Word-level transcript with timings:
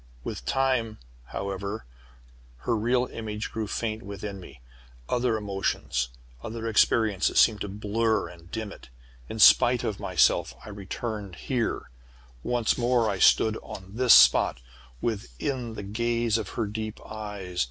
"With 0.23 0.47
time, 0.47 0.97
however, 1.25 1.85
her 2.61 2.75
real 2.75 3.05
image 3.05 3.51
grew 3.51 3.67
faint 3.67 4.01
within 4.01 4.39
me. 4.39 4.59
Other 5.07 5.37
emotions, 5.37 6.09
other 6.41 6.65
experiences 6.67 7.39
seemed 7.39 7.61
to 7.61 7.67
blur 7.67 8.27
and 8.27 8.49
dim 8.49 8.71
it. 8.71 8.89
In 9.29 9.37
spite 9.37 9.83
of 9.83 9.99
myself, 9.99 10.55
I 10.65 10.69
returned 10.69 11.35
here. 11.35 11.91
Once 12.41 12.79
more 12.79 13.11
I 13.11 13.19
stood 13.19 13.57
on 13.61 13.91
this 13.93 14.15
spot, 14.15 14.59
within 15.01 15.75
the 15.75 15.83
gaze 15.83 16.39
of 16.39 16.49
her 16.57 16.65
deep 16.65 16.99
eyes. 17.05 17.59